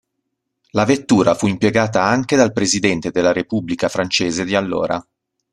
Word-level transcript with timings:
La 0.71 0.83
vettura 0.83 1.35
fu 1.35 1.45
impiegata 1.45 2.03
anche 2.03 2.35
dal 2.35 2.53
Presidente 2.53 3.11
della 3.11 3.31
repubblica 3.31 3.87
francese 3.87 4.43
di 4.45 4.55
allora. 4.55 4.99